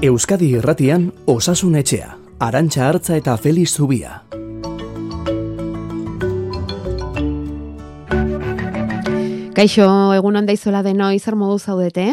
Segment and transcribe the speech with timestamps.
[0.00, 4.20] Euskadi Irratian Osasun Etxea, Arantxa Artza eta Feliz Zubia.
[9.58, 12.06] Kaixo, egun onda izola deno izar modu zaudete?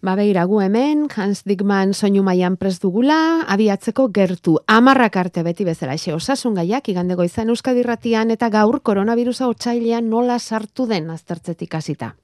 [0.00, 5.68] Ba begira, gu hemen, Hans Dickman soinu maian pres dugula, abiatzeko gertu, amarrak arte beti
[5.68, 11.12] bezala, xe osasun gaiak, igandego izan Euskadi Irratian eta gaur koronavirusa otxailean nola sartu den
[11.12, 12.14] aztertzetik hasita.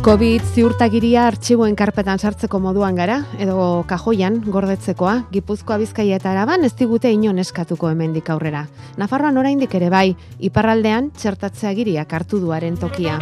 [0.00, 6.72] COVID ziurtagiria artxiboen karpetan sartzeko moduan gara, edo kajoian gordetzekoa, Gipuzkoa Bizkaia eta Araban ez
[6.78, 8.62] digute inon eskatuko hemendik aurrera.
[8.96, 13.18] Nafarroan oraindik ere bai, iparraldean txertatzea giriak hartu duaren tokia.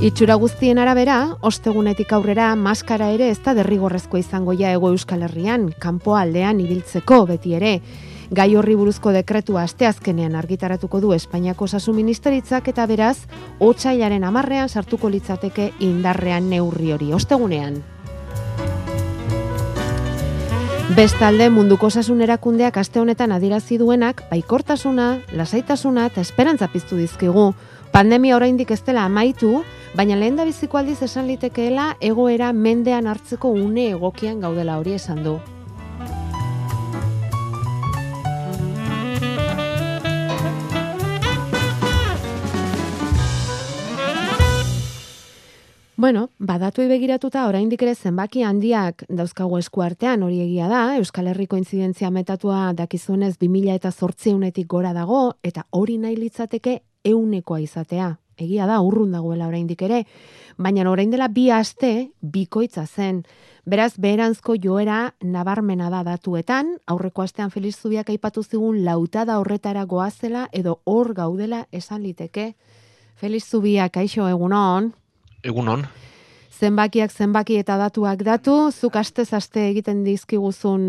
[0.00, 5.74] Itxura guztien arabera, ostegunetik aurrera maskara ere ez da derrigorrezko izango ja ego euskal herrian,
[5.78, 7.80] kanpo aldean ibiltzeko beti ere.
[8.30, 13.18] Gai horri buruzko dekretua asteazkenean argitaratuko du Espainiako Osasun Ministeritzak eta beraz,
[13.60, 17.82] otsailaren amarrean sartuko litzateke indarrean neurri hori ostegunean.
[20.96, 27.52] Bestalde munduko osasun erakundeak aste honetan adirazi duenak baikortasuna, lasaitasuna eta esperantza piztu dizkigu.
[27.92, 29.62] Pandemia oraindik ez dela amaitu,
[29.94, 35.22] baina lehen da biziko aldiz esan litekeela egoera mendean hartzeko une egokian gaudela hori esan
[35.22, 35.38] du.
[46.06, 52.12] Bueno, badatu begiratuta oraindik ere zenbaki handiak dauzkago eskuartean hori egia da, Euskal Herriko intzidentzia
[52.14, 56.76] metatua dakizunez 2000 eta zortzeunetik gora dago, eta hori nahi litzateke
[57.10, 58.12] eunekoa izatea.
[58.38, 60.04] Egia da, urrun dagoela oraindik ere,
[60.56, 61.90] baina orain dela bi aste,
[62.20, 63.24] bikoitza zen.
[63.64, 70.46] Beraz, beheranzko joera nabarmena da datuetan, aurreko astean Feliz Zubiak aipatu zigun lautada horretara goazela
[70.52, 72.52] edo hor gaudela esan liteke.
[73.16, 74.92] Feliz Zubiak, aixo egunon.
[75.46, 75.86] Egunon.
[76.56, 80.86] Zenbakiak zenbaki eta datuak datu, zuk astez aste egiten dizkiguzun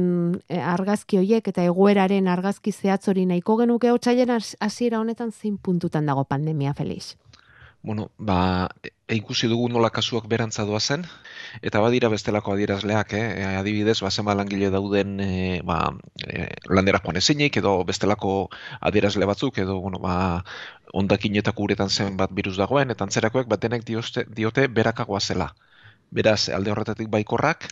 [0.47, 6.07] e, argazki hoiek eta egoeraren argazki zehatz hori nahiko genuke otsailen hasiera honetan zein puntutan
[6.07, 7.17] dago pandemia Felix.
[7.81, 11.05] Bueno, ba, e, ikusi dugu nola kasuak berantza doa zen,
[11.69, 13.27] eta badira bestelako adierazleak, eh?
[13.41, 15.77] E, adibidez, ba, zenba langile dauden e, ba,
[16.27, 18.33] e, landera joan ezinik, edo bestelako
[18.89, 20.15] adierazle batzuk, edo bueno, ba,
[21.01, 25.53] ondakinetako uretan zen bat virus dagoen, eta antzerakoek bat denek dioste, diote berakagoa zela.
[26.11, 27.69] Beraz, alde horretatik baikorrak,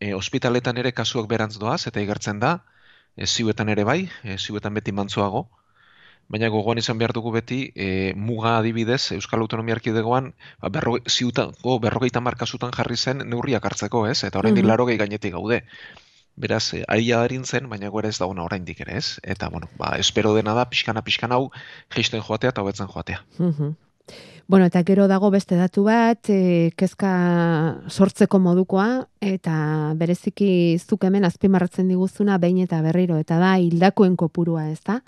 [0.00, 2.56] e, ospitaletan ere kasuak berantz doaz, eta igertzen da,
[3.16, 5.48] e, ziuetan ere bai, e, ziuetan beti mantzuago,
[6.28, 10.32] baina gogoan izan behar dugu beti, e, muga adibidez, Euskal Autonomia Arkidegoan,
[10.62, 14.24] ba, berro, ziutako berrogeita markazutan jarri zen neurriak hartzeko, ez?
[14.24, 14.98] Eta orain mm -hmm.
[14.98, 15.62] gainetik gaude.
[16.36, 19.18] Beraz, e, aia darin zen, baina gore ez dauna oraindik ere, ez?
[19.22, 21.50] Eta, bueno, ba, espero dena da, pixkana, pixkana hau,
[21.94, 23.24] geisten joatea eta hobetzen joatea.
[23.38, 23.74] Mm
[24.48, 31.24] Bueno, eta gero dago beste datu bat, e, kezka sortzeko modukoa, eta bereziki zuk hemen
[31.24, 35.00] azpimarratzen diguzuna, behin eta berriro, eta da, hildakoen kopurua, ez da?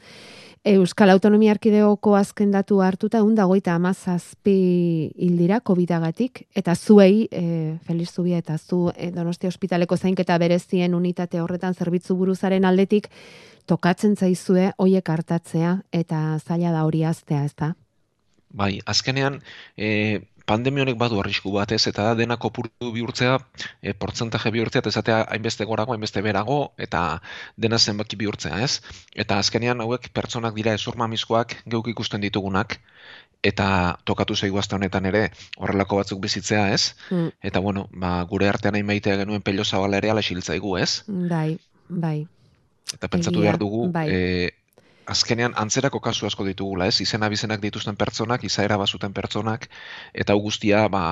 [0.68, 5.94] Euskal Autonomia Arkideoko azken datu hartuta un dagoita amazazpi hildira covid
[6.54, 12.16] eta zuei, e, Feliz Zubia eta zu e, Donostia Hospitaleko zainketa berezien unitate horretan zerbitzu
[12.16, 13.08] buruzaren aldetik
[13.64, 17.74] tokatzen zaizue hoiek hartatzea eta zaila da hori aztea, ez da?
[18.50, 19.40] Bai, azkenean,
[19.76, 23.36] e, pandemia honek badu arrisku bat, ez, eta dena kopuru bihurtzea,
[23.82, 27.03] e, portzentaje bihurtzea, eta esatea hainbeste gorago, hainbeste berago, eta
[27.56, 28.81] dena zenbaki bihurtzea, ez?
[29.14, 32.78] Eta azkenean hauek pertsonak dira esurmamizkoak geuk ikusten ditugunak,
[33.42, 33.69] eta
[34.08, 36.94] tokatu zaigu azte honetan ere horrelako batzuk bizitzea, ez?
[37.10, 37.34] Mm.
[37.50, 41.03] Eta bueno, ba, gure artean hain maitea genuen pello zabala ere ala ez?
[41.06, 41.58] Bai,
[41.88, 42.26] bai.
[42.94, 44.08] Eta pentsatu behar dugu, bai.
[44.08, 44.50] e,
[45.08, 47.00] azkenean antzerako kasu asko ditugula, ez?
[47.04, 49.69] Izena bizenak dituzten pertsonak, izaera bazuten pertsonak,
[50.12, 51.02] eta guztia ba,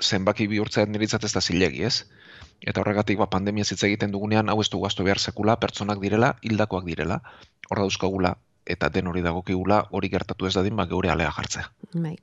[0.00, 2.06] zenbaki bihurtzen niritzat ez da zilegi, ez?
[2.60, 6.34] Eta horregatik ba, pandemia zitza egiten dugunean, hau ez du gaztu behar sekula, pertsonak direla,
[6.42, 7.20] hildakoak direla,
[7.68, 8.34] horra dauzkagula,
[8.66, 11.70] eta den hori dagokigula, hori gertatu ez dadin, ba, geure alea jartzea.
[11.94, 12.16] Bai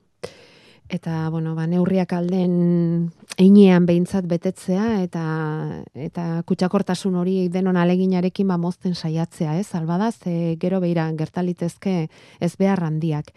[0.88, 5.24] eta bueno, ba, neurriak alden einean behintzat betetzea eta
[5.94, 9.74] eta kutsakortasun hori denon aleginarekin ba mozten saiatzea, ez?
[9.74, 12.08] Albada ze gero beira gertalitezke
[12.40, 13.32] ez behar handiak.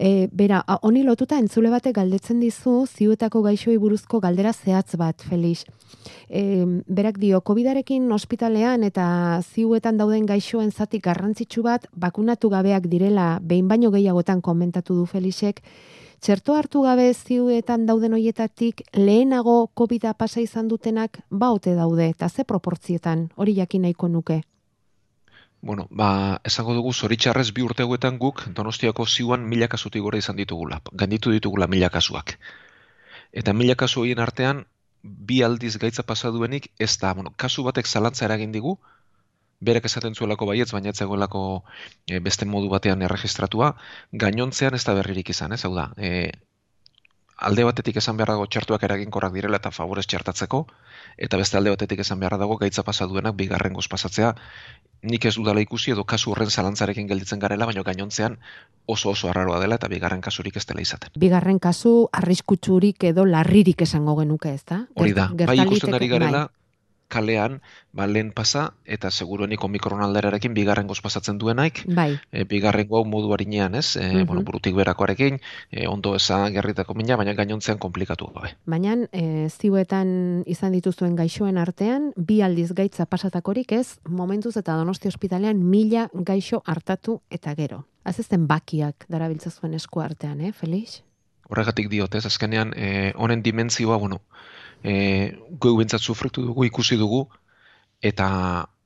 [0.00, 5.66] E, bera, honi lotuta entzule batek galdetzen dizu ziuetako gaixoi buruzko galdera zehatz bat, Felix.
[6.30, 9.04] E, berak dio, COVID-arekin ospitalean eta
[9.42, 15.60] ziuetan dauden gaixoen zati garrantzitsu bat bakunatu gabeak direla behin baino gehiagotan komentatu du Felixek,
[16.20, 22.44] txerto hartu gabe ziuetan dauden hoietatik lehenago COVID-a pasa izan dutenak baute daude, eta ze
[22.44, 24.42] proportzietan hori jakin nahiko nuke?
[25.62, 30.80] Bueno, ba, esango dugu zoritxarrez bi urteguetan guk Donostiako ziuan mila kasutik gora izan ditugula,
[30.92, 32.38] ganditu ditugula mila kasuak.
[33.32, 34.64] Eta mila kasu horien artean,
[35.02, 38.78] bi aldiz gaitza pasaduenik, ez da, bueno, kasu batek zalantza eragin digu,
[39.60, 41.42] berek esaten zuelako baietz, baina etzegoelako
[42.08, 43.74] e, beste modu batean erregistratua,
[44.12, 46.30] gainontzean ez da berririk izan, ez hau da, e,
[47.40, 50.66] alde batetik esan behar dago txertuak eraginkorrak direla eta favorez txertatzeko,
[51.16, 54.34] eta beste alde batetik esan behar dago gaitza pasaduenak bigarren pasatzea,
[55.02, 58.38] nik ez dudala ikusi edo kasu horren zalantzarekin gelditzen garela, baina gainontzean
[58.86, 61.10] oso oso arraroa dela eta bigarren kasurik ez dela izaten.
[61.16, 64.84] Bigarren kasu arriskutsurik edo larririk esango genuke, ez da?
[64.94, 66.59] Hori da, bai ikusten ari garela, bai
[67.10, 67.58] kalean,
[67.92, 72.18] ba, lehen pasa, eta seguruenik omikron alderarekin bigarren pasatzen duenaik, bai.
[72.32, 73.96] e, bigarren goz modu harinean, ez?
[73.96, 75.40] E, mm bueno, burutik berakoarekin,
[75.70, 78.54] e, ondo eza gerritako mina, baina gainontzean komplikatu gabe.
[78.66, 85.08] Baina, e, ziuetan izan dituzuen gaixoen artean, bi aldiz gaitza pasatakorik ez, momentuz eta donosti
[85.08, 87.84] ospitalean mila gaixo hartatu eta gero.
[88.04, 91.02] Azizten bakiak darabiltza zuen esku artean, eh, Felix?
[91.50, 94.20] Horregatik diotez, azkenean, e, honen dimentzioa, bueno,
[94.82, 97.26] e, goi bentsat sufritu dugu, ikusi dugu,
[98.00, 98.28] eta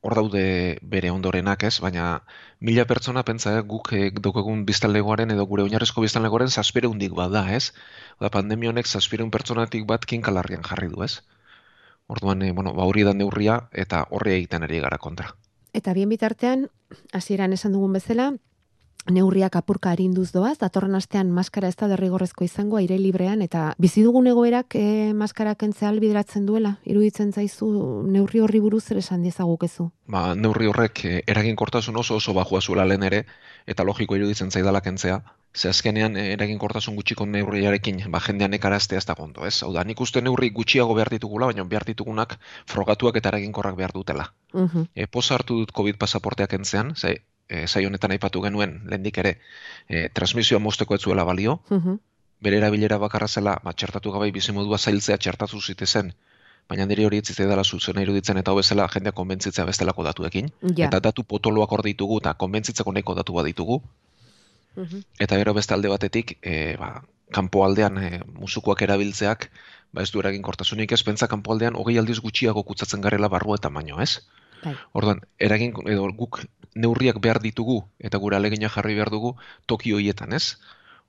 [0.05, 2.21] hor daude bere ondorenak ez, baina
[2.61, 7.31] mila pertsona pentsa eh, guk e, dukegun biztanlegoaren edo gure oinarrezko biztanlegoaren zazpire hundik bat
[7.33, 7.71] da ez.
[8.19, 11.23] Oda pandemia honek zazpire pertsonatik bat kinkalarrian jarri du ez.
[12.07, 15.33] Orduan, e, bueno, ba hori da neurria eta horre egiten ari gara kontra.
[15.73, 16.69] Eta bien bitartean,
[17.11, 18.29] hasieran esan dugun bezala,
[19.11, 24.03] neurriak apurka arinduz doaz, datorren astean maskara ez da derrigorrezko izango aire librean, eta bizi
[24.03, 27.69] dugun egoerak e, maskara kentzea albideratzen duela, iruditzen zaizu
[28.09, 29.89] neurri horri buruz ere esan diezagukezu?
[30.11, 33.25] Ba, neurri horrek e, eraginkortasun oso oso bajua zuela lehen ere,
[33.67, 35.21] eta logiko iruditzen zaidala kentzea,
[35.55, 39.61] ze azkenean e, eraginkortasun gutxiko neurriarekin ba, jendean ekaraztea ez da gondo, ez?
[39.63, 43.93] Hau da, nik uste neurri gutxiago behar ditugula, baina behar ditugunak frogatuak eta eraginkorrak behar
[43.93, 44.31] dutela.
[44.53, 44.87] Uh -huh.
[44.95, 49.37] e, hartu dut COVID pasaporteak kentzean, ze e, zai honetan aipatu genuen lehendik ere
[49.87, 51.97] e, transmisioa mozteko ez balio, uh
[52.45, 56.13] bere erabilera bakarra zela, ba, txertatu gabai bizimodua zailtzea txertatu zen,
[56.69, 60.51] baina nire hori etzite dela zuzen iruditzen eta hobezela jendea konbentzitzea bestelako datuekin.
[60.77, 63.81] Eta datu potoloak hor ditugu eta konbentzitzeko neko datu bat ditugu.
[65.19, 67.01] Eta gero beste alde batetik, e, ba,
[67.31, 68.09] kanpo aldean e,
[68.41, 69.49] musukoak erabiltzeak,
[69.93, 73.55] ba ez du eragin kortasunik ez, pentsa kanpo aldean hogei aldiz gutxiago kutsatzen garela barru
[73.55, 74.19] eta baino, ez?
[74.63, 74.73] Bai.
[74.97, 76.41] Orduan, eragin, edo guk
[76.75, 79.35] neurriak behar ditugu eta gure alegina jarri behar dugu
[79.65, 80.57] toki hoietan, ez?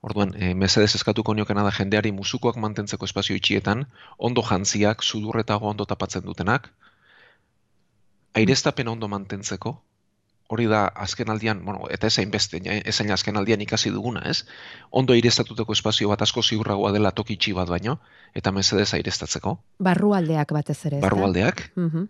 [0.01, 3.87] Orduan, e, mesedez eskatuko niokena da jendeari musukoak mantentzeko espazio itxietan,
[4.17, 6.69] ondo jantziak, sudurretago ondo tapatzen dutenak,
[8.37, 9.73] aireztapen ondo mantentzeko,
[10.47, 14.45] hori da azken aldian, bueno, eta ezain beste, ezain azken aldian ikasi duguna, ez?
[14.91, 17.97] Ondo airestatuteko espazio bat asko ziurragoa dela toki itxi bat baino,
[18.37, 19.57] eta mesedez aireztatzeko.
[19.83, 21.71] Barrualdeak batez ere, ez Barrualdeak.
[21.75, 22.07] Mm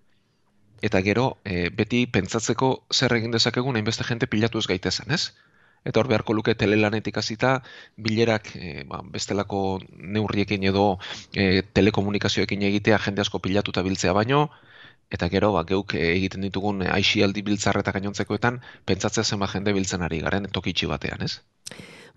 [0.81, 5.33] eta gero e, beti pentsatzeko zer egin dezakegun hainbeste jente pilatu ez gaitezen, ez?
[5.88, 7.62] Eta hor beharko luke telelanetik hasita
[7.95, 10.97] bilerak e, ba, bestelako neurriekin edo
[11.33, 14.50] e, telekomunikazioekin egitea jende asko pilatu eta biltzea baino,
[15.12, 20.19] eta gero ba, geuk egiten ditugun aixialdi biltzar eta gainontzekoetan pentsatzea zenba jende biltzen ari
[20.25, 21.39] garen tokitxi batean, ez?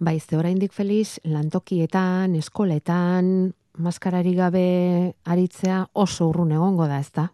[0.00, 7.28] Bai, ze oraindik Feliz, lantokietan, eskoletan, maskarari gabe aritzea oso urrun egongo da, ezta?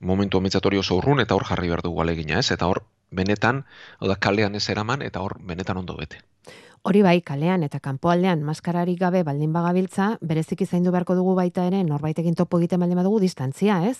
[0.00, 2.50] Momentu ometzatorio oso urrun eta hor jarri behar dugu alegina, ez?
[2.50, 3.64] Eta hor, benetan,
[4.00, 6.22] hau da, kalean ez eraman, eta hor, benetan ondo bete.
[6.82, 11.82] Hori bai, kalean eta kanpoaldean maskararik gabe baldin bagabiltza, berezik zaindu beharko dugu baita ere,
[11.84, 13.98] norbaitekin topo egiten baldin badugu distantzia, ez?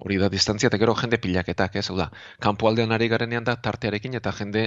[0.00, 1.86] Hori da, distantzia eta gero jende pilaketak, ez?
[1.88, 2.10] Hau da,
[2.44, 4.66] kanpoaldean ari garenean da tartearekin eta jende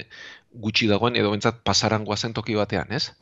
[0.66, 3.14] gutxi dagoen edo bentsat pasaran guazen toki batean, ez?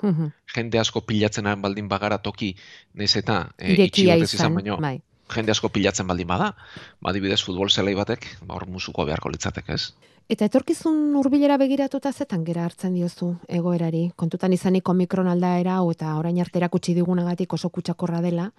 [0.55, 2.55] Jende asko pilatzen baldin bagara toki,
[2.93, 4.99] nez eta e, itxi izan, baino, bai
[5.33, 6.53] jende asko pilatzen baldin bada,
[7.01, 9.93] badibidez futbol zelai batek, ba hor musuko beharko litzatek, ez?
[10.31, 14.05] Eta etorkizun hurbilera begiratuta zetan gera hartzen diozu egoerari.
[14.15, 18.51] Kontutan izanik omikron aldaera eta orain arte erakutsi digunagatik oso kutsakorra dela.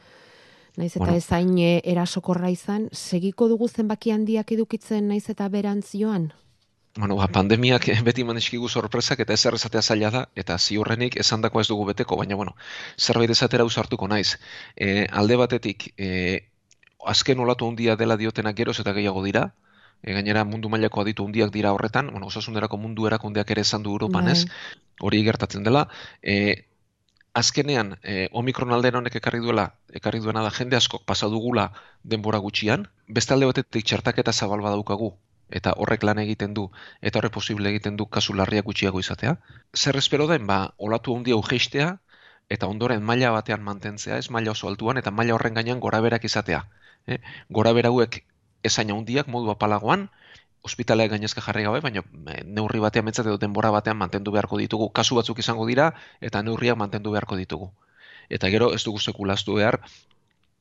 [0.76, 1.17] Naiz eta bueno.
[1.17, 6.31] ezain e, erasokorra izan, segiko dugu zenbaki handiak edukitzen naiz eta berantz joan?
[6.97, 11.61] Bueno, ba, pandemiak beti maneskigu sorpresak eta ezer esatea zaila da, eta ziurrenik esan dako
[11.61, 12.52] ez dugu beteko, baina bueno,
[12.99, 14.37] zerbait esatera usartuko naiz.
[14.76, 16.51] E, alde batetik, e,
[17.06, 19.52] azken olatu handia dela diotenak geroz eta gehiago dira,
[20.02, 23.90] e, gainera mundu mailako aditu handiak dira horretan, bueno, osasunerako mundu erakundeak ere esan du
[23.90, 24.44] Europan, ez?
[24.47, 24.82] Bai.
[25.09, 25.88] Hori gertatzen dela,
[26.23, 26.66] e,
[27.35, 31.71] azkenean e, omikron aldean honek ekarri duela, ekarri duena da jende asko pasa dugula
[32.02, 35.14] denbora gutxian, beste alde batetik txertaketa zabal badaukagu
[35.52, 36.71] eta horrek lan egiten du
[37.02, 39.37] eta horre posible egiten du kasu larriak gutxiago izatea.
[39.76, 41.99] Zer espero den, ba, olatu handia ugeistea
[42.49, 44.30] eta ondoren maila batean mantentzea, ez?
[44.30, 46.64] Maila oso altuan eta maila horren gainean gora berak izatea
[47.06, 47.18] eh?
[47.50, 48.25] gora berauek
[48.62, 50.09] esain handiak modu apalagoan,
[50.62, 54.90] ospitalea gainezka jarri gabe, baina e, neurri batean metzat edo denbora batean mantendu beharko ditugu.
[54.94, 57.73] Kasu batzuk izango dira eta neurriak mantendu beharko ditugu.
[58.30, 59.80] Eta gero ez dugu sekulaztu behar,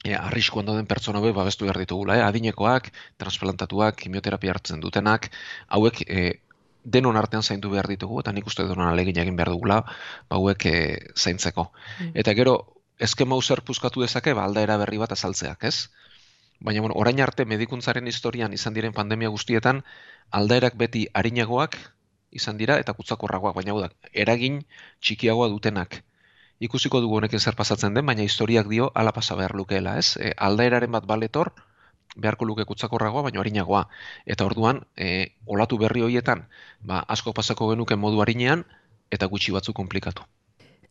[0.03, 2.23] e, arriskuan dauden pertsona be babestu behar ditugula, eh?
[2.25, 2.89] adinekoak,
[3.21, 5.29] transplantatuak, kimioterapia hartzen dutenak,
[5.69, 6.41] hauek e,
[6.83, 10.65] denon artean zaindu behar ditugu, eta nik uste denon alegin egin behar dugula, ba, hauek
[10.65, 10.77] e,
[11.15, 11.69] zaintzeko.
[11.99, 12.13] Mm.
[12.23, 12.55] Eta gero,
[12.99, 15.91] eskema user puzkatu dezake, ba, aldaera berri bat azaltzeak, ez?
[16.61, 19.81] Baina, bueno, orain arte medikuntzaren historian izan diren pandemia guztietan,
[20.39, 21.77] aldaerak beti harinagoak
[22.39, 23.89] izan dira eta kutsakorragoak, baina da,
[24.25, 24.59] eragin
[25.01, 25.97] txikiagoa dutenak.
[26.67, 30.17] Ikusiko dugu honekin zer pasatzen den, baina historiak dio ala pasa behar lukeela, ez?
[30.21, 31.49] E, aldaeraren bat baletor,
[32.15, 33.87] beharko luke kutsakorragoa, baina harinagoa.
[34.35, 36.45] Eta orduan, e, olatu berri horietan,
[36.93, 38.67] ba, asko pasako genuke modu harinean,
[39.09, 40.29] eta gutxi batzu komplikatu.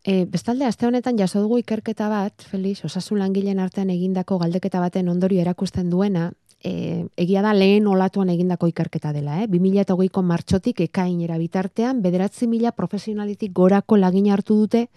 [0.03, 5.09] E, bestalde, aste honetan jaso dugu ikerketa bat, Felix, osasun langileen artean egindako galdeketa baten
[5.11, 6.31] ondorio erakusten duena,
[6.63, 9.47] e, egia da lehen olatuan egindako ikerketa dela, eh?
[9.47, 14.87] 2008ko martxotik ekainera bitartean, bederatzi mila profesionalitik gorako lagin hartu dute,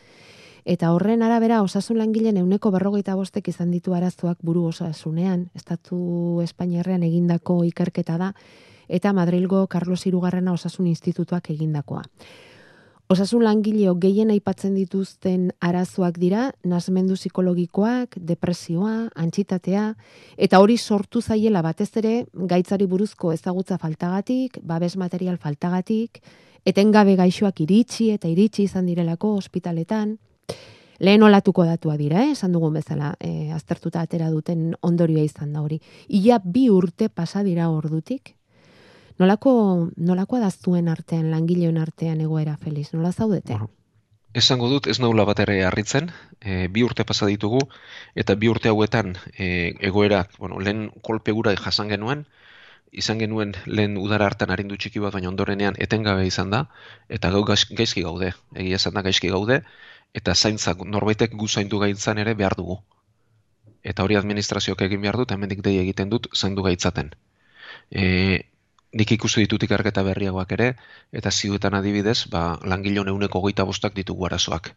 [0.64, 7.04] eta horren arabera osasun langileen euneko berrogeita bostek izan ditu arazoak buru osasunean, Estatu Espainiarrean
[7.04, 8.32] egindako ikerketa da,
[8.88, 12.04] eta Madrilgo Carlos Irugarrena osasun institutuak egindakoa.
[13.12, 19.90] Osasun langileo gehien aipatzen dituzten arazoak dira, nasmendu psikologikoak, depresioa, antxitatea,
[20.40, 26.22] eta hori sortu zaiela batez ere gaitzari buruzko ezagutza faltagatik, babes material faltagatik,
[26.64, 30.16] etengabe gaixoak iritsi eta iritsi izan direlako ospitaletan,
[30.98, 32.32] lehen olatuko datua dira, eh?
[32.32, 35.76] esan dugun bezala, e, aztertuta atera duten ondorioa izan da hori.
[36.08, 38.32] Ia bi urte pasa dira ordutik,
[39.18, 42.88] Nolako, nolako adaztuen artean, langileon artean egoera, Feliz?
[42.94, 43.54] Nola zaudete?
[43.54, 43.70] Bueno,
[44.34, 47.60] esango dut, ez naula bat ere harritzen, e, bi urte pasa ditugu,
[48.18, 52.24] eta bi urte hauetan e, egoera, bueno, lehen kolpe gura jasan genuen,
[52.90, 56.64] izan genuen lehen udara hartan harindu txiki bat, baina ondorenean etengabe izan da,
[57.08, 59.60] eta gau gaizki gaude, egia esan da gaizki gaude,
[60.14, 62.80] eta zaintzak norbaitek guzaindu gaitzan ere behar dugu.
[63.84, 67.12] Eta hori administrazioak egin behar dut, hemendik dei egiten dut, zaindu gaitzaten.
[67.90, 68.04] E,
[68.94, 70.70] nik ikusi ditut ikerketa berriagoak ere,
[71.12, 74.70] eta ziuetan adibidez, ba, langilo neuneko goita bostak ditugu arazoak.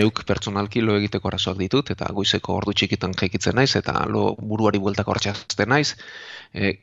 [0.00, 4.82] Neuk pertsonalki lo egiteko arazoak ditut, eta goizeko ordu txikitan jaikitzen naiz, eta lo buruari
[4.82, 5.94] bueltak hortxazten naiz,
[6.54, 6.74] e,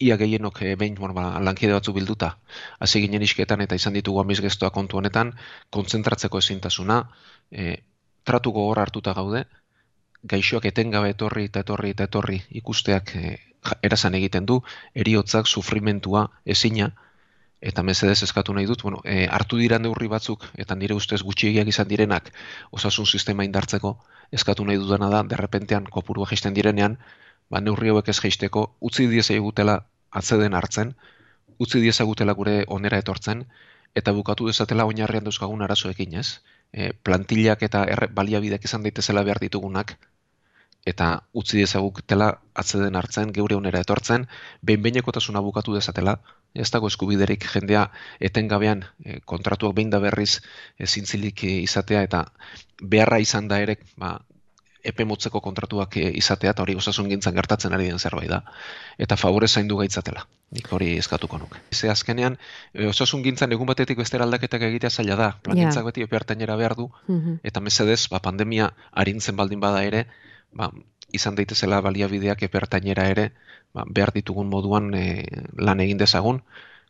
[0.00, 2.34] ia gehienok e, behin bueno, ba, lankide batzu bilduta,
[2.80, 5.34] hasi ginen isketan eta izan ditugu amizgestoa kontu honetan,
[5.76, 7.02] kontzentratzeko ezintasuna,
[7.52, 7.76] e,
[8.24, 9.44] tratu gogor hartuta gaude,
[10.22, 13.36] gaixoak etengabe etorri eta etorri eta etorri ikusteak e,
[13.82, 14.60] erasan egiten du,
[14.94, 16.90] eriotzak, sufrimentua, ezina,
[17.60, 21.68] eta mesedez eskatu nahi dut, bueno, e, hartu dira neurri batzuk, eta nire ustez gutxiegiak
[21.68, 22.30] izan direnak,
[22.72, 23.98] osasun sistema indartzeko,
[24.32, 26.96] eskatu nahi dudana da, derrepentean kopurua jaisten direnean,
[27.50, 30.94] ba, neurri hauek ez jaisteko, utzi dieza egutela atzeden hartzen,
[31.58, 33.44] utzi dieza egutela gure onera etortzen,
[33.94, 36.40] eta bukatu dezatela oinarrian dauzkagun arazoekin, ez?
[36.72, 39.96] E, plantillak eta erre, baliabideak izan daitezela behar ditugunak,
[40.86, 44.26] eta utzi dezaguketela atzeden hartzen, geure onera etortzen,
[44.62, 46.16] behin behinekotasuna bukatu dezatela,
[46.54, 47.84] ez dago eskubiderik jendea
[48.20, 50.40] etengabean e, kontratuak behin da berriz
[50.78, 52.24] e, zintzilik izatea eta
[52.82, 54.16] beharra izan da ere ba,
[54.82, 58.40] epe motzeko kontratuak izatea eta hori osasun gintzan gertatzen ari den zerbait da.
[58.98, 60.24] Eta favore zaindu gaitzatela.
[60.56, 61.60] Nik hori eskatuko nuke.
[61.70, 62.38] Ze azkenean,
[62.88, 65.28] osasun gintzan egun batetik bestera aldaketak egitea zaila da.
[65.42, 65.90] Plangintzak yeah.
[65.92, 66.90] beti epe behar du.
[67.06, 67.40] Mhm.
[67.44, 70.06] Eta mesedez, ba, pandemia harintzen baldin bada ere,
[70.52, 70.70] ba,
[71.12, 73.30] izan daitezela baliabideak epertainera ere
[73.74, 75.24] ba, behar ditugun moduan e,
[75.58, 76.42] lan egin dezagun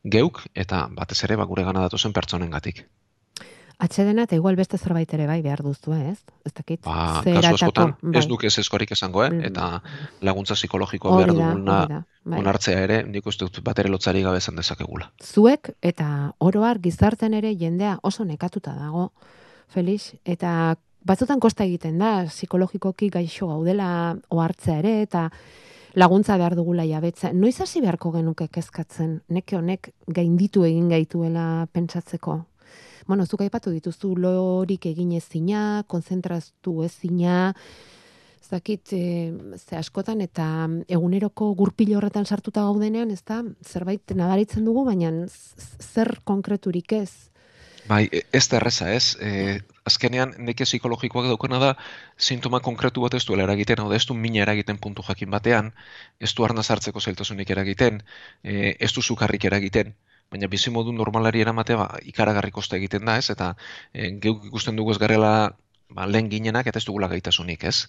[0.05, 2.87] geuk eta batez ere ba, gure gana datozen pertsonen gatik.
[3.81, 6.19] Atxedena eta igual beste zerbait ere bai behar duztu, ez?
[6.45, 6.83] Ez dakit.
[6.85, 8.19] Ba, kasu askotan, bai.
[8.21, 9.31] ez duk ez eskorik esango, eh?
[9.31, 9.47] Mm.
[9.49, 9.69] eta
[10.21, 12.40] laguntza psikologikoa behar duguna bai.
[12.43, 15.09] onartzea ere, nik uste dut bat ere lotzari gabe esan dezakegula.
[15.25, 19.12] Zuek eta oroar gizarten ere jendea oso nekatuta dago,
[19.73, 20.76] Felix, eta
[21.07, 23.90] batzutan kosta egiten da, psikologikoki gaixo gaudela
[24.30, 25.28] ohartzea ere, eta
[25.99, 27.33] laguntza behar dugula jabetza.
[27.33, 32.40] Noiz hasi beharko genuke kezkatzen, neke honek gainditu egin gaituela pentsatzeko?
[33.09, 37.54] Bueno, zuk aipatu dituzu lorik egin ezina, konzentraztu ezina,
[38.50, 44.85] zakit, e, ze askotan eta eguneroko gurpilo horretan sartuta gaudenean, ez da, zerbait nadaritzen dugu,
[44.87, 47.30] baina zer konkreturik ez,
[47.90, 49.16] Bai, e, ez da erreza, ez.
[49.19, 49.59] E,
[49.90, 51.70] azkenean, neke psikologikoak daukena da,
[52.18, 55.73] sintoma konkretu bat ez duela eragiten, hau da ez du mina eragiten puntu jakin batean,
[56.20, 58.02] ez du arna zartzeko zeltasunik eragiten,
[58.42, 59.94] e, ez du zukarrik eragiten,
[60.30, 63.54] baina bizi modu normalari eramatea ba, ikaragarri kosta egiten da, ez, eta
[63.92, 65.32] e, geuk ikusten dugu ez garela
[65.90, 67.88] ba, lehen ginenak, eta ez dugula gaitasunik, ez.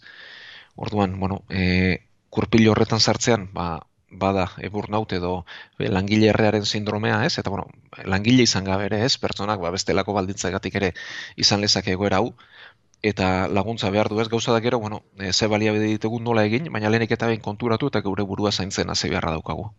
[0.75, 3.67] Orduan, bueno, e, kurpilo horretan sartzean, ba,
[4.11, 5.45] bada e, burnout edo
[5.79, 7.37] langile errearen sindromea, ez?
[7.39, 7.67] Eta bueno,
[8.05, 9.17] langile izan gabe ere, ez?
[9.17, 10.93] Pertsonak ba bestelako baldintzagatik ere
[11.37, 12.33] izan lezake egoera hau
[13.01, 16.71] eta laguntza behar du ez gauza da gero, bueno, e, ze baliabide ditugu nola egin,
[16.73, 19.71] baina lehenik eta behin konturatu eta gure burua zaintzen hasi beharra daukagu.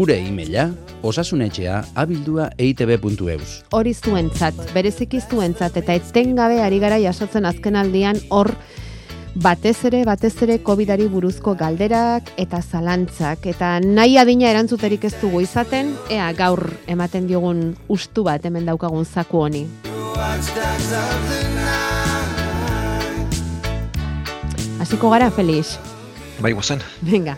[0.00, 0.70] Gure e-maila
[1.04, 3.48] osasunetxea abildua eitb.eus.
[3.76, 8.48] Hori zuentzat, bereziki zuentzat, eta etengabe ari gara jasotzen azken aldian hor
[9.44, 13.44] batez ere, batez ere COVID-ari buruzko galderak eta zalantzak.
[13.52, 19.04] Eta nahi adina erantzuterik ez dugu izaten, ea gaur ematen diogun ustu bat hemen daukagun
[19.04, 19.66] zaku honi.
[24.80, 25.76] Hasiko gara, Felix.
[26.40, 26.80] Bai, guazen.
[27.04, 27.36] Venga.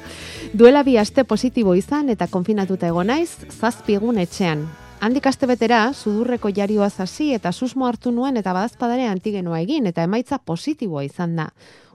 [0.53, 4.67] Duela bi aste positibo izan eta konfinatuta egon naiz, zazpi egun etxean.
[5.01, 10.05] Handik aste betera, sudurreko jarioa hasi eta susmo hartu nuen eta badazpadare antigenoa egin eta
[10.05, 11.49] emaitza positiboa izan da.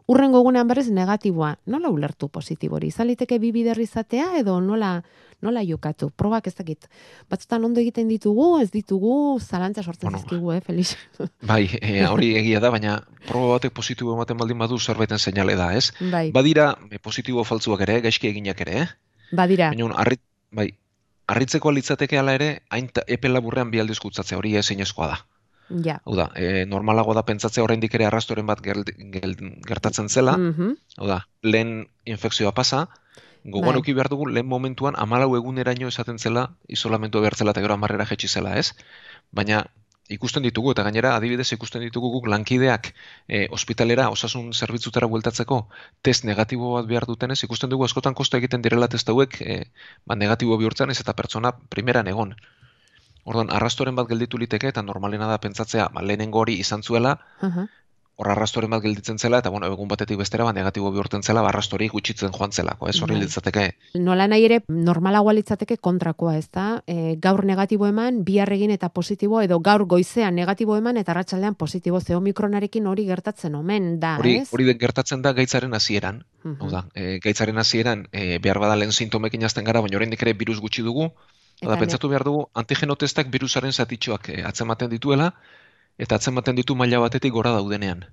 [0.08, 1.58] Urrengo egunean berrez negatiboa.
[1.68, 2.88] Nola ulertu positibori?
[2.94, 5.02] Izaliteke bi bider izatea edo nola
[5.44, 6.10] nola jokatu?
[6.16, 6.88] Probak ez dakit.
[7.30, 9.12] Batzutan ondo egiten ditugu, ez ditugu,
[9.44, 10.96] zalantza sortzen bueno, dizkigu, eh, Felix?
[11.52, 15.74] bai, e, hori egia da, baina proba batek positibo ematen baldin badu zerbaiten seinale da,
[15.76, 15.92] ez?
[16.00, 16.32] Bai.
[16.32, 18.90] Badira e, positibo faltzuak ere, gaizki eginak ere, eh?
[19.36, 19.74] Badira.
[19.76, 20.24] Baina, arrit,
[20.56, 20.72] bai,
[21.28, 25.26] arritzeko alitzateke ala ere, hain epe laburrean bi aldiz gutzatzea, hori ezeinezkoa da.
[25.70, 26.00] Ja.
[26.06, 30.38] Hau da, e, normalago da pentsatzea oraindik ere arrastoren bat gertatzen zela.
[30.38, 32.88] Mm Hau da, lehen infekzioa pasa,
[33.44, 33.94] gogoan Bai.
[33.94, 38.58] behar dugu, lehen momentuan amalau eguneraino esaten zela, isolamentu behartzela eta gero amarrera jetxi zela,
[38.58, 38.74] ez?
[39.32, 39.66] Baina
[40.10, 42.94] ikusten ditugu, eta gainera adibidez ikusten ditugu guk lankideak
[43.28, 45.60] e, ospitalera osasun zerbitzutara bueltatzeko
[46.02, 49.58] test negatibo bat behar dutenez, ikusten dugu askotan kosta egiten direla test hauek e,
[50.06, 52.36] ba, negatibo bihurtzen ez eta pertsona primeran egon.
[53.28, 57.66] Orduan, arrastoren bat gelditu liteke eta normalena da pentsatzea, ba, lehenengo hori izan zuela, Aha.
[58.18, 61.52] hor arrastoren bat gelditzen zela, eta bueno, egun batetik bestera, ba, negatibo bihurtzen zela, ba,
[61.52, 63.26] arrastori gutxitzen joan zelako, ez hori Bai.
[63.26, 63.66] litzateke.
[64.00, 66.82] Nola nahi ere normalagoa litzateke kontrakoa, ez da?
[66.88, 71.60] E, gaur negatibo eman, bihar egin eta positibo, edo gaur goizean negatibo eman eta arratsaldean
[71.60, 72.00] positibo.
[72.02, 74.50] Ze omikronarekin hori gertatzen omen da, Hori, ez?
[74.56, 76.24] hori den gertatzen da gaitzaren hasieran.
[76.44, 76.62] Mhm.
[76.62, 80.34] Hau da, e, gaitzaren hasieran e, behar bada lehen sintomekin hasten gara, baina oraindik ere
[80.34, 81.12] virus gutxi dugu,
[81.62, 85.32] Eta pentsatu behar dugu, antigeno testak virusaren zatitxoak e, atzematen dituela,
[85.98, 88.06] eta atzematen ditu maila batetik gora daudenean.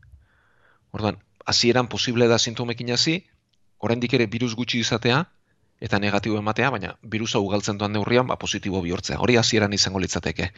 [0.96, 3.18] Orduan, hasieran posible da sintomekin hasi,
[3.78, 5.24] oraindik ere virus gutxi izatea,
[5.80, 9.20] eta negatibo ematea, baina virusa ugaltzen duan neurrian, ba, positibo bihurtzea.
[9.20, 10.50] Hori hasieran izango litzateke.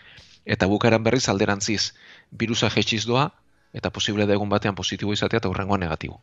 [0.44, 1.92] Eta bukaeran berriz alderantziz,
[2.30, 3.30] virusa jetxiz doa,
[3.74, 6.20] eta posible da egun batean positibo izatea eta hurrengoan negatibo.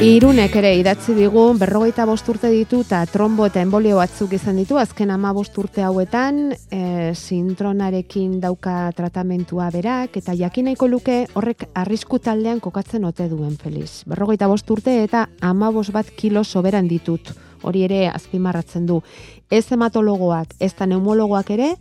[0.00, 4.78] Irunek ere idatzi digu berrogeita bost urte ditu eta trombo eta embolio batzuk izan ditu
[4.80, 12.16] azken ama bost urte hauetan e, sintronarekin dauka tratamentua berak eta jakinaiko luke horrek arrisku
[12.16, 14.06] taldean kokatzen ote duen Feliz.
[14.08, 17.34] Berrogeita bost urte eta ama bost bat kilo soberan ditut.
[17.60, 19.02] Hori ere azpimarratzen du.
[19.50, 21.74] Ez hematologoak, ez da neumologoak ere,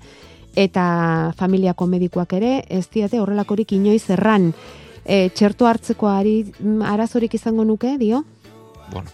[0.60, 4.52] eta familiako medikoak ere, ez diate horrelakorik inoiz erran
[5.06, 8.24] e, txerto hartzeko ari, mm, arazorik izango nuke, dio?
[8.92, 9.10] Bueno,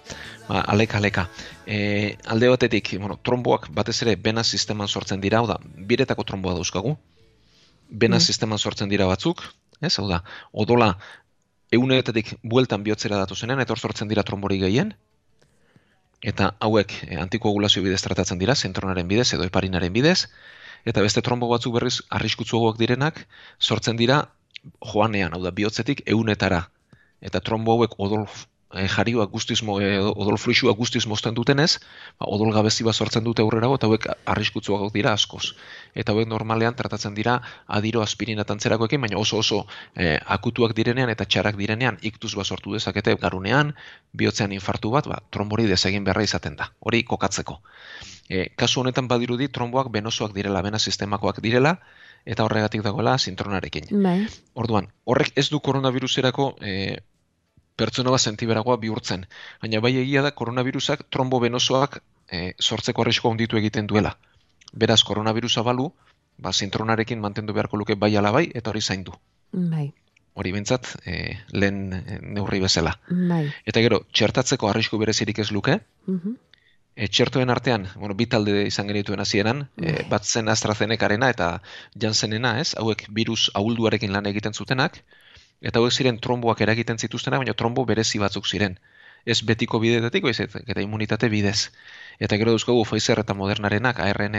[0.47, 1.29] ba, aleka, aleka.
[1.65, 6.53] E, alde batetik, bueno, tromboak batez ere bena sisteman sortzen dira, hau da, biretako tromboa
[6.53, 6.97] dauzkagu.
[7.89, 8.21] Bena Mm.
[8.21, 9.41] sisteman sortzen dira batzuk,
[9.81, 10.97] ez, hau da, odola
[11.71, 14.93] eunetatik bueltan bihotzera datu zenean, eta hor sortzen dira trombori gehien,
[16.21, 20.27] eta hauek e, antikoagulazio bidez tratatzen dira, zentronaren bidez edo heparinaren bidez,
[20.85, 23.27] eta beste trombo batzuk berriz arriskutsuagoak direnak
[23.59, 24.29] sortzen dira
[24.93, 26.65] joanean, hau da, bihotzetik eunetara.
[27.25, 28.27] Eta trombo hauek odol
[28.75, 31.79] e, jarioak guztiz, e, odol fluxuak guztiz mozten dutenez,
[32.19, 35.53] ba, odol gabezi bat sortzen dute aurrerago eta hauek arriskutsuagoak dira askoz.
[35.95, 37.39] Eta hauek normalean tratatzen dira
[37.79, 39.63] adiro aspirina tantzerakoekin, baina oso oso
[39.95, 43.75] e, akutuak direnean eta txarak direnean iktuz bat sortu dezakete garunean,
[44.13, 46.71] bihotzean infartu bat, ba, trombori desegin beharra izaten da.
[46.79, 47.61] Hori kokatzeko.
[48.29, 51.77] E, kasu honetan badirudi tromboak benosoak direla, bena sistemakoak direla,
[52.25, 53.89] eta horregatik dagoela sintronarekin.
[54.03, 54.25] Bai.
[54.53, 56.97] Orduan, horrek ez du koronaviruserako e,
[57.77, 59.25] pertsona bat sentiberagoa bihurtzen.
[59.61, 61.99] Baina bai egia da koronavirusak trombo benosoak
[62.31, 64.15] e, sortzeko arriskoa handitu egiten duela.
[64.73, 65.91] Beraz, koronavirusa balu,
[66.37, 69.13] ba, sintronarekin mantendu beharko luke bai ala bai, eta hori zaindu.
[69.51, 69.91] Bai.
[70.35, 72.97] Hori bintzat, e, lehen e, neurri bezala.
[73.07, 73.45] Bai.
[73.65, 76.35] Eta gero, txertatzeko arrisku berezirik ez luke, Mhm.
[76.95, 81.49] E, txertoen artean, bueno, bi talde izan genituen hasieran, e, bat zen AstraZenecarena eta
[82.01, 82.73] Janssenena, ez?
[82.81, 85.01] Hauek virus ahulduarekin lan egiten zutenak,
[85.61, 88.79] eta hauek ziren tromboak eragiten zituztena, baina trombo berezi batzuk ziren.
[89.25, 91.71] Ez betiko bidetetik, baiz, eta imunitate bidez.
[92.21, 94.37] Eta gero duzkogu Pfizer eta Modernarenak ARN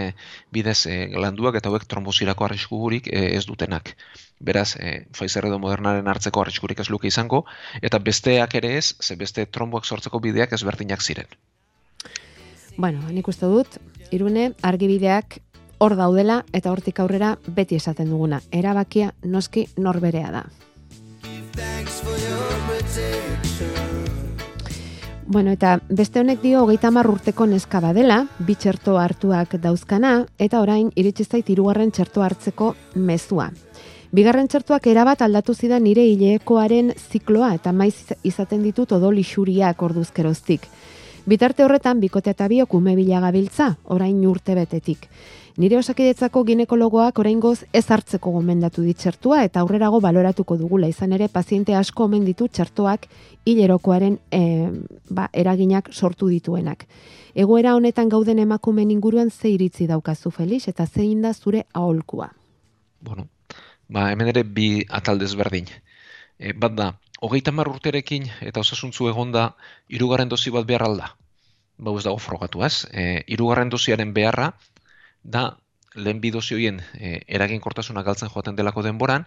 [0.55, 3.97] bidez e, landuak eta hauek trombozirako arriskurik e, ez dutenak.
[4.39, 7.43] Beraz, e, Pfizer edo Modernaren hartzeko arriskurik ez luke izango,
[7.83, 11.35] eta besteak ere ez, ze beste tromboak sortzeko bideak ezberdinak ziren.
[12.77, 13.79] Bueno, nik uste dut,
[14.13, 15.39] irune, argibideak
[15.81, 18.43] hor daudela eta hortik aurrera beti esaten duguna.
[18.53, 20.43] Erabakia noski norberea da.
[25.27, 30.61] Bueno, eta beste honek dio hogeita hamar urteko neska badela, bi txerto hartuak dauzkana, eta
[30.61, 33.49] orain iritsi zait hirugarren txerto hartzeko mezua.
[34.13, 40.69] Bigarren txertuak erabat aldatu zidan nire hilekoaren zikloa eta maiz izaten ditut odol isuriak orduzkeroztik.
[41.27, 45.09] Bitarte horretan, bikote eta biok ume bilagabiltza, orain urte betetik.
[45.59, 51.27] Nire osakidetzako ginekologoak oraingoz ez hartzeko gomendatu dit txertua eta aurrerago baloratuko dugula izan ere
[51.33, 53.09] paziente asko omen ditu txertoak
[53.49, 54.41] hilerokoaren e,
[55.11, 56.85] ba, eraginak sortu dituenak.
[57.35, 62.31] Egoera honetan gauden emakumen inguruan ze iritzi daukazu Felix eta zein da zure aholkua.
[63.01, 63.27] Bueno,
[63.89, 65.73] ba, hemen ere bi ataldez berdin.
[66.39, 66.89] E, bat da,
[67.21, 69.47] hogeita mar urterekin eta osasuntzu egonda
[69.89, 71.13] irugarren dozi bat behar alda.
[71.79, 72.87] Ba, ez dago frogatu, ez?
[72.93, 74.53] E, irugarren doziaren beharra,
[75.23, 75.45] da
[75.97, 79.27] lehen bidozioien e, eraginkortasuna galtzen joaten delako denboran,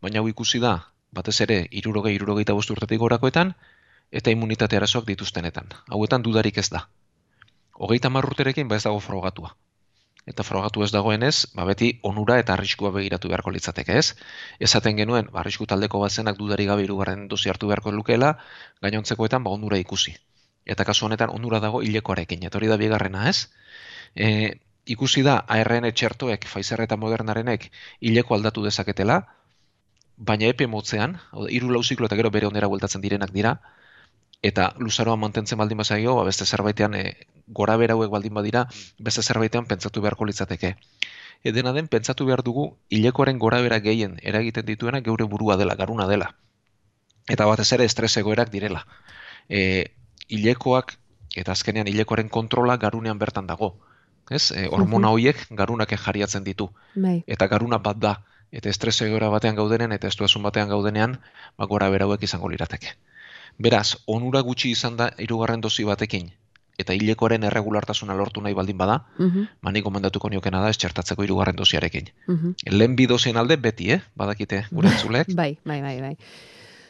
[0.00, 0.76] baina hau ikusi da,
[1.12, 3.54] batez ere, irurogei, irurogei eta urtetik gorakoetan,
[4.10, 5.72] eta immunitate arazoak dituztenetan.
[5.92, 6.86] Hauetan dudarik ez da.
[7.72, 9.54] Hogeita marrurterekin ba ez dago frogatua.
[10.26, 14.16] Eta frogatu ez dagoenez, ba beti onura eta arriskua begiratu beharko litzateke, ez?
[14.68, 18.32] Esaten genuen, ba, arrisku taldeko bat zenak dudari gabe irugarren dozi hartu beharko lukeela,
[18.82, 20.16] gainontzekoetan ba onura ikusi.
[20.66, 23.46] Eta kasu honetan onura dago hilekoarekin, eta hori da bigarrena, ez?
[24.16, 24.58] E,
[24.96, 29.20] ikusi da ARN txertoek Pfizer eta Modernarenek hileko aldatu dezaketela,
[30.16, 31.20] baina epe motzean,
[31.54, 33.60] hiru lau ziklo eta gero bere onera bueltatzen direnak dira,
[34.46, 37.04] eta luzaroa mantentzen baldin bazaio, ba beste zerbaitean e,
[37.46, 38.66] gora berauek baldin badira,
[38.98, 40.76] beste zerbaitean pentsatu beharko litzateke.
[41.44, 46.06] Edena den, pentsatu behar dugu, hilekoaren gora bera gehien eragiten dituena geure burua dela, garuna
[46.10, 46.34] dela.
[47.28, 48.86] Eta batez ere estres egoerak direla.
[49.48, 49.92] E,
[50.28, 50.96] hilekoak,
[51.36, 53.76] eta azkenean hilekoaren kontrola garunean bertan dago
[54.30, 54.50] ez?
[54.52, 56.70] E, hormona horiek garunak jariatzen ditu.
[56.94, 57.22] Bai.
[57.26, 58.14] Eta garuna bat da,
[58.50, 61.18] eta estres egoera batean gaudenen, eta estuazun batean gaudenean,
[61.56, 62.96] ba, gora berauek izango lirateke.
[63.58, 66.28] Beraz, onura gutxi izan da irugarren dozi batekin,
[66.78, 69.38] eta hilekoaren erregulartasuna lortu nahi baldin bada, uh mhm.
[69.38, 69.48] -huh.
[69.62, 72.10] mani gomendatuko niokena da, eskertatzeko irugarren doziarekin.
[72.28, 72.50] Uh mhm.
[72.50, 72.72] -huh.
[72.72, 74.00] Lehen bi dozien alde, beti, eh?
[74.16, 75.34] badakite gure entzulek.
[75.40, 76.16] bai, bai, bai, bai.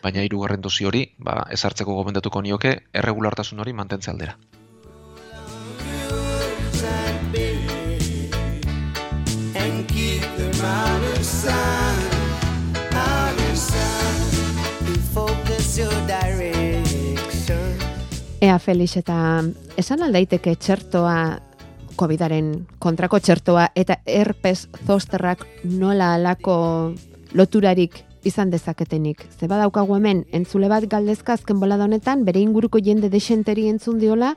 [0.02, 4.36] Baina irugarren dozi hori, ba, ezartzeko gomendatuko nioke, erregulartasun hori mantentze aldera.
[18.40, 19.16] Ea Felix eta
[19.80, 21.38] esan aldaiteke txertoa
[21.96, 26.56] COVIDaren kontrako txertoa eta herpes zosterrak nola alako
[27.32, 29.24] loturarik izan dezaketenik.
[29.38, 34.34] Ze badaukagu hemen, entzule bat galdezka azken bolada honetan, bere inguruko jende desenteri entzun diola,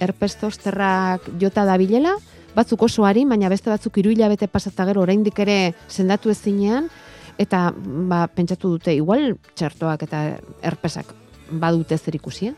[0.00, 2.14] herpes zosterrak jota da bilela,
[2.54, 6.88] batzuk oso harin, baina beste batzuk iru hilabete pasata gero oraindik ere sendatu ezinean,
[7.36, 10.28] eta ba, pentsatu dute igual txertoak eta
[10.62, 11.12] herpesak
[11.50, 12.54] badute zer ikusia.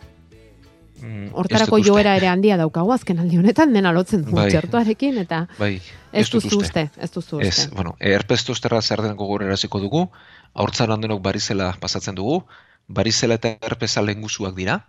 [1.03, 5.43] Mm, Hortarako joera ere handia daukagu azken aldi honetan dena lotzen du bai, txertoarekin eta
[5.59, 6.87] bai, ez, ez duzu uste.
[6.97, 7.49] Ez duzu uste.
[7.49, 10.07] Ez, bueno, erpestosterra zer den gogor eraziko dugu,
[10.55, 12.43] haurtzan handenok barizela pasatzen dugu,
[12.89, 14.81] barizela eta herpesa lenguzuak dira,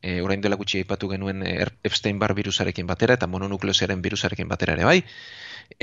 [0.00, 4.76] e, orain dela gutxi aipatu genuen e, Epstein Barr virusarekin batera eta mononukleosearen virusarekin batera
[4.78, 5.00] ere bai.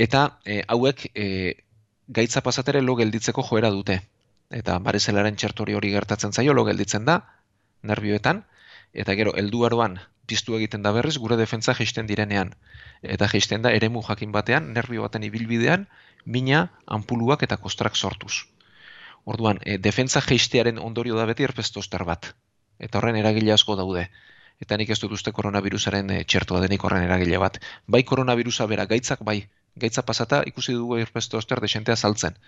[0.00, 1.26] Eta e, hauek e,
[2.08, 4.00] gaitza pasatere lo gelditzeko joera dute.
[4.54, 7.20] Eta barezelaren txertori hori gertatzen zaio lo gelditzen da,
[7.82, 8.44] nervioetan,
[8.94, 12.54] eta gero helduaroan piztu egiten da berriz gure defentsa jaisten direnean.
[13.02, 15.86] Eta jaisten da eremu jakin batean, nervio baten ibilbidean,
[16.24, 18.46] mina, ampuluak eta kostrak sortuz.
[19.24, 22.32] Orduan, e, defentsa jaistearen ondorio da beti erpestoster bat
[22.78, 24.08] eta horren eragile asko daude.
[24.62, 27.58] Eta nik ez dut uste koronavirusaren e, txertua denik horren eragile bat.
[27.86, 29.40] Bai koronavirusa bera, gaitzak bai,
[29.76, 32.38] gaitza pasata ikusi dugu irpesto oster desentea saltzen.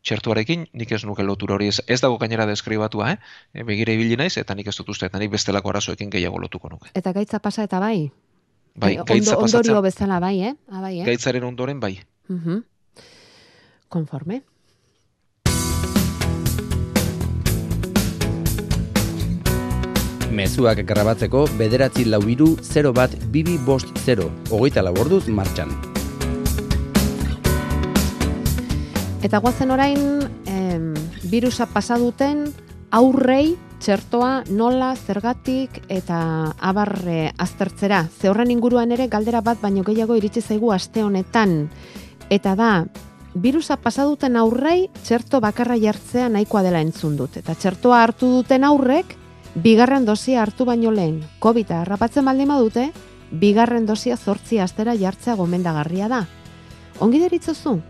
[0.00, 3.18] Txertuarekin nik ez nuke lotura hori ez, ez dago gainera deskribatua, eh?
[3.52, 6.72] E, begire ibili naiz, eta nik ez dut uste, eta nik bestelako arazoekin gehiago lotuko
[6.72, 6.92] nuke.
[6.96, 8.10] Eta gaitza pasa eta bai?
[8.74, 10.54] Bai, e, gaitza ondo, Ondorio bezala bai, eh?
[10.70, 11.04] Ah, bai, eh?
[11.04, 11.98] Gaitzaren ondoren bai.
[12.28, 12.62] Uh
[13.90, 14.42] Konforme.
[20.30, 25.89] Mezuak grabatzeko bederatzi lau iru 0 bat bibi bost 0, hogeita laborduz martxan.
[29.20, 29.98] Eta guazen orain,
[30.46, 30.94] em,
[31.28, 32.46] virusa pasa duten
[32.90, 38.06] aurrei txertoa nola, zergatik eta abarre aztertzera.
[38.08, 41.68] Ze horren inguruan ere galdera bat baino gehiago iritsi zaigu aste honetan.
[42.30, 42.86] Eta da,
[43.34, 47.36] virusa pasa duten aurrei txerto bakarra jartzea nahikoa dela entzun dut.
[47.36, 49.16] Eta txertoa hartu duten aurrek,
[49.54, 52.90] bigarren dosia hartu baino lehen, COVID-a harrapatzen baldin badute,
[53.30, 56.26] bigarren dosia zortzi astera jartzea gomendagarria da.
[57.00, 57.80] Ongi deritzozu?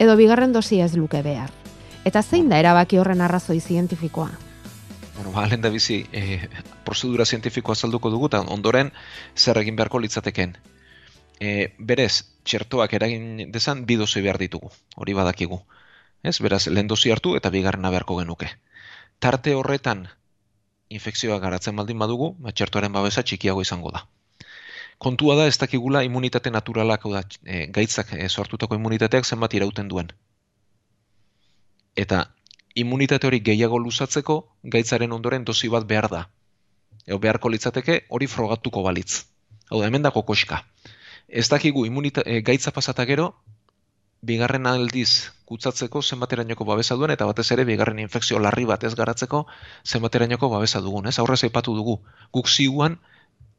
[0.00, 1.50] Edo bigarren dosia ez luke behar.
[2.08, 4.30] Eta zein da erabaki horren arrazoi zientifikoa?
[5.16, 6.38] Bueno, ba, lehen da bizi, e,
[6.86, 8.94] prozedura zientifikoa azalduko dugu, eta ondoren
[9.36, 10.54] zer egin beharko litzateken.
[11.36, 11.50] E,
[11.90, 15.60] berez, txertoak eragin dezan, bi dozi behar ditugu, hori badakigu.
[16.24, 18.48] Ez, beraz, lehen dozi hartu eta bigarrena beharko genuke.
[19.20, 20.06] Tarte horretan,
[20.88, 24.06] infekzioa garatzen baldin badugu, ba, txertoaren babesa txikiago izango da.
[25.00, 29.88] Kontua da ez dakigula immunitate naturalak, hau da, e, gaitzak e, sortutako immunitateak zenbat irauten
[29.88, 30.10] duen.
[31.96, 32.26] Eta
[32.82, 34.36] immunitate hori gehiago luzatzeko
[34.74, 36.20] gaitzaren ondoren dozi bat behar da.
[37.06, 39.24] Eo beharko litzateke hori frogatuko balitz.
[39.70, 40.60] Hau da, hemen dago koska.
[41.28, 43.30] Ez dakigu immunita, e, gaitza pasata gero,
[44.20, 49.46] bigarren aldiz kutsatzeko zenbaterainoko babesa duen eta batez ere bigarren infekzio larri bat ez garatzeko
[49.86, 51.16] zenbaterainoko babesa dugun, ez?
[51.18, 51.96] Aurrez aipatu dugu.
[52.36, 52.98] Guk ziuan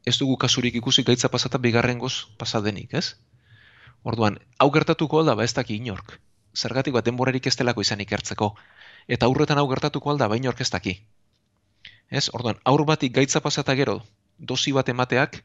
[0.06, 3.16] ez dugu kasurik ikusi gaitza pasata bigarren goz pasadenik, ez?
[4.02, 6.18] Orduan, hau gertatuko alda ba ez daki inork.
[6.54, 8.54] Zergatik bat denborarik ez delako izan ikertzeko.
[9.08, 10.96] Eta aurretan hau gertatuko alda ba inork ez daki.
[12.10, 12.28] Ez?
[12.34, 14.02] Orduan, aur batik gaitza pasata gero
[14.38, 15.38] dozi bat emateak,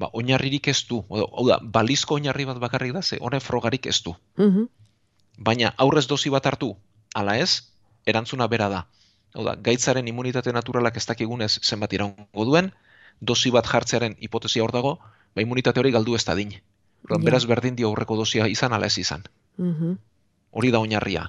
[0.00, 1.02] ba, oinarririk ez du.
[1.10, 4.16] Hau da, balizko oinarri bat bakarrik da, ze honen frogarik ez du.
[4.36, 4.66] Mhm.
[5.38, 6.74] Baina aurrez dozi bat hartu,
[7.14, 7.72] ala ez,
[8.06, 8.86] erantzuna bera da.
[9.34, 12.72] Hau da, gaitzaren immunitate naturalak ez dakigunez zenbat iraungo duen,
[13.22, 14.96] dozi bat jartzearen hipotesia hor dago,
[15.34, 16.52] ba immunitate hori galdu ez da din.
[17.04, 17.24] Orduan, Ja.
[17.30, 19.22] Beraz berdin dio aurreko dozia izan ala ez izan.
[19.58, 19.94] Mhm.
[20.52, 21.24] Hori da oinarria.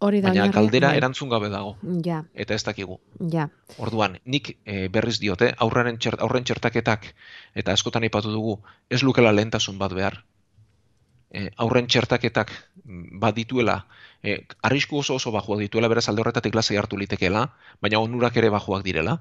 [0.00, 0.96] Hori da Baina oinarria, galdera bai.
[1.00, 1.76] erantzun gabe dago.
[2.04, 3.00] Ja, Eta ez dakigu.
[3.32, 3.48] ja.
[3.78, 7.14] Orduan, nik e, berriz diote, aurraren, txert, aurren txertaketak,
[7.54, 10.22] eta askotan aipatu dugu, ez lukela lehentasun bat behar.
[11.30, 12.52] E, aurren txertaketak
[12.84, 13.86] mm, bat dituela,
[14.22, 17.48] e, arrisku oso oso bajuak dituela, beraz alde horretatik lasai hartu litekeela,
[17.82, 19.18] baina onurak ere bajuak direla,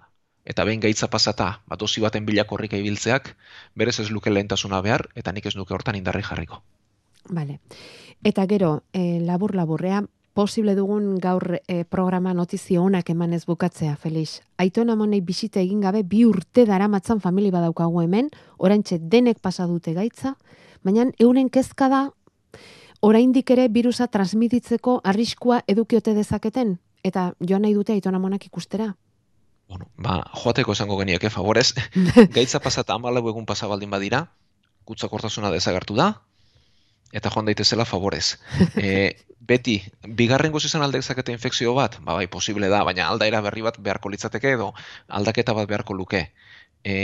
[0.47, 3.33] eta behin gaitza pasata, bat dozi baten bilakorrik ibiltzeak,
[3.75, 6.61] berez ez luke lehentasuna behar, eta nik ez nuke hortan indarri jarriko.
[7.29, 7.59] Vale.
[8.23, 10.05] Eta gero, e, labur laburrea,
[10.37, 14.39] posible dugun gaur e, programa notizio onak emanez bukatzea, Felix.
[14.57, 19.93] Aitona monei bisita egin gabe bi urte daramatzan famili badaukagu hemen, oraintxe denek pasa dute
[19.97, 20.37] gaitza,
[20.83, 22.03] baina euren kezka da
[23.01, 28.93] oraindik ere virusa transmititzeko arriskua edukiote dezaketen eta joan nahi dute aitona monak ikustera.
[29.67, 31.73] Bueno, ba, joateko esango genieke favorez,
[32.37, 34.27] gaitza pasata amalau egun pasa baldin badira,
[34.87, 36.07] kutsakortasuna desagertu da,
[37.11, 38.37] eta joan daitezela favorez.
[38.87, 39.15] E,
[39.47, 39.77] beti,
[40.19, 43.79] bigarren goz izan alde dezakete infekzio bat, ba bai, posible da, baina aldaera berri bat
[43.79, 44.73] beharko litzateke edo
[45.19, 46.23] aldaketa bat beharko luke.
[46.83, 46.95] E,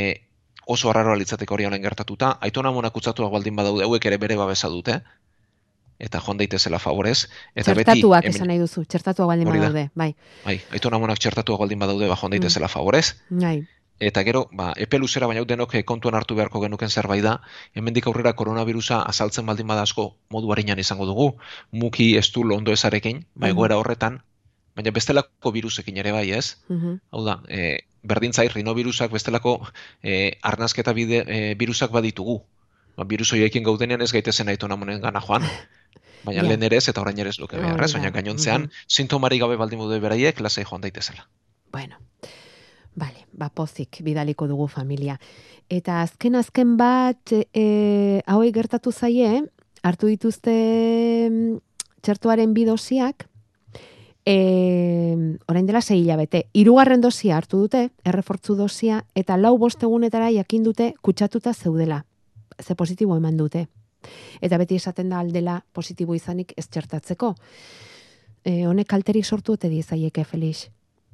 [0.66, 4.72] oso arraroa litzateke hori honen gertatuta, aitona monak kutsatuak baldin badaude, hauek ere bere babesa
[4.72, 5.02] dute,
[6.00, 7.30] eta joan daitezela favorez.
[7.56, 10.16] Eta Txertatuak beti, esan nahi duzu, txertatuak baldin badaude, bai.
[10.46, 13.16] bai, aitona monak txertatuak baldin badaude, ba, joan daitezela favorez.
[13.30, 13.68] Bai.
[14.00, 17.42] Eta gero, ba, epe luzera baina denok eh, kontuan hartu beharko genuken zerbait da,
[17.74, 21.36] hemendik aurrera koronavirusa azaltzen baldin bada asko modu harinan izango dugu,
[21.72, 23.52] muki estu londo ezarekin, ba, Mhm.
[23.54, 24.24] egoera horretan,
[24.76, 26.58] baina bestelako virusekin ere bai, ez?
[26.68, 27.00] Mhm.
[27.12, 29.62] Hau da, e, berdin zait, rinovirusak bestelako
[30.02, 32.42] e, arnazketa bide, e, virusak baditugu.
[32.96, 35.44] Ba, virus horiekin gaudenean ez gaitezen aitona monen gana joan.
[36.24, 36.48] Baina Ja.
[36.48, 37.92] lehen ere ez eta orain ere ez luke behar, ez?
[37.92, 38.10] Hori da.
[38.10, 38.70] Baina gainontzean, Mhm.
[38.88, 41.28] sintomari gabe baldin bude beraiek, lasai joan daitezela.
[41.72, 41.98] Bueno,
[42.96, 45.20] bale, ba pozik bidaliko dugu familia.
[45.70, 49.44] Eta azken azken bat, e, hauei gertatu zaie,
[49.82, 51.58] hartu dituzte mm,
[52.02, 53.28] txertuaren bi dosiak,
[54.26, 60.64] e, orain dela sei hilabete, hirugarren dosia hartu dute, errefortzu dosia, eta lau bostegunetara jakin
[60.64, 62.06] dute kutsatuta zeudela.
[62.64, 63.68] Ze positibo eman dute.
[64.42, 67.34] Eta beti esaten da aldela positibo izanik ez txertatzeko.
[68.44, 70.68] E, honek kalterik sortu ote diezaieke, Felix?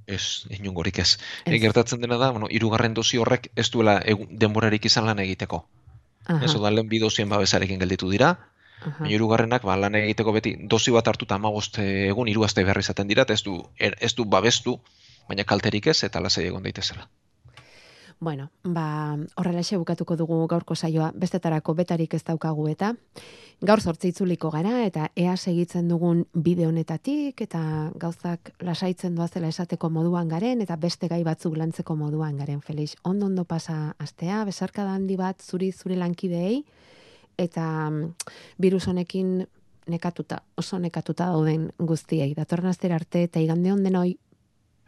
[0.07, 1.17] Ez, inungorik ez.
[1.45, 1.53] Ez.
[1.53, 5.65] E, gertatzen dena da, bueno, hirugarren dosi horrek ez duela denborarik izan lan egiteko.
[6.25, 8.33] Aha, Ez da lehen bi dosien babesarekin gelditu dira,
[8.83, 13.09] baina hirugarrenak ba, lan egiteko beti dosi bat hartuta 15 egun hiru aste behar izaten
[13.09, 14.77] dira, eta ez du, er, ez du babestu,
[15.27, 17.07] baina kalterik ez eta lasai egon daitezela.
[18.19, 22.89] Bueno, ba, horrelaxe bukatuko dugu gaurko saioa, bestetarako betarik ez daukagu eta
[23.63, 27.61] gaur sortzi itzuliko gara eta ea segitzen dugun bide honetatik eta
[27.95, 32.97] gauzak lasaitzen doazela esateko moduan garen eta beste gai batzuk lantzeko moduan garen Felix.
[33.03, 36.65] Ondo ondo pasa astea, besarkada handi bat zuri zure lankideei
[37.37, 38.13] eta mm,
[38.59, 39.47] virus honekin
[39.87, 42.33] nekatuta, oso nekatuta dauden guztiei.
[42.35, 44.17] Datorren astera arte eta igande on denoi.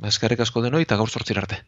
[0.04, 1.64] Eskerrik asko denoi eta gaur sortzir arte.